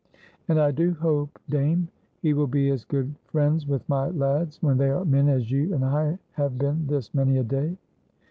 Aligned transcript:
"And 0.47 0.59
I 0.59 0.71
do 0.71 0.95
hope, 0.95 1.37
dame, 1.47 1.87
he 2.23 2.33
will 2.33 2.47
be 2.47 2.71
as 2.71 2.85
good 2.85 3.13
friends 3.27 3.67
with 3.67 3.87
my 3.87 4.07
lads 4.07 4.57
when 4.59 4.79
they 4.79 4.89
are 4.89 5.05
men 5.05 5.29
as 5.29 5.51
you 5.51 5.75
and 5.75 5.85
I 5.85 6.17
have 6.31 6.57
been 6.57 6.87
this 6.87 7.13
many 7.13 7.37
a 7.37 7.43
day." 7.43 7.77